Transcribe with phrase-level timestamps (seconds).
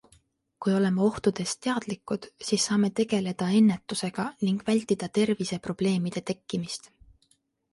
[0.65, 6.91] Kui oleme ohtudest teadlikud, siis saame tegeleda ennetusega ning vältida terviseprobleemide tekkimist.